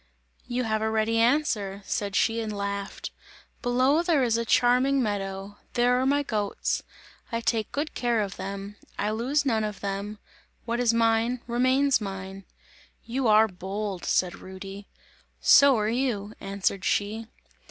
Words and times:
"You 0.47 0.63
have 0.63 0.81
a 0.81 0.89
ready 0.89 1.19
answer," 1.19 1.83
said 1.85 2.15
she 2.15 2.41
and 2.41 2.51
laughed; 2.51 3.11
"below 3.61 4.01
there 4.01 4.23
is 4.23 4.35
a 4.35 4.43
charming 4.45 5.03
meadow! 5.03 5.57
There 5.73 6.01
are 6.01 6.07
my 6.07 6.23
goats! 6.23 6.81
I 7.31 7.39
take 7.39 7.71
good 7.71 7.93
care 7.93 8.21
of 8.21 8.35
them! 8.35 8.77
I 8.97 9.11
lose 9.11 9.45
none 9.45 9.63
of 9.63 9.79
them, 9.81 10.17
what 10.65 10.79
is 10.79 10.91
mine, 10.91 11.41
remains 11.45 12.01
mine!" 12.01 12.45
"You 13.05 13.27
are 13.27 13.47
bold!" 13.47 14.03
said 14.03 14.39
Rudy. 14.39 14.87
"So 15.39 15.77
are 15.77 15.87
you!" 15.89 16.33
answered 16.39 16.83
she. 16.83 17.27